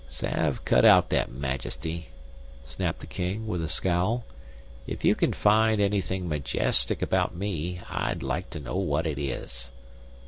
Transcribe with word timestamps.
"Sav, 0.09 0.65
cut 0.65 0.83
out 0.83 1.11
that 1.11 1.29
Majesty," 1.31 2.07
snapped 2.65 3.01
the 3.01 3.05
King, 3.05 3.45
with 3.45 3.63
a 3.63 3.67
scowl. 3.67 4.25
"If 4.87 5.05
you 5.05 5.13
can 5.13 5.31
find 5.31 5.79
anything 5.79 6.27
majestic 6.27 7.03
about 7.03 7.35
me, 7.35 7.81
I'd 7.87 8.23
like 8.23 8.49
to 8.49 8.59
know 8.59 8.77
what 8.77 9.05
it 9.05 9.19
is." 9.19 9.69